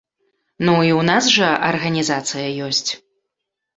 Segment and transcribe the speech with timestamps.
[0.69, 2.91] Ну, і ў нас жа арганізацыя ёсць.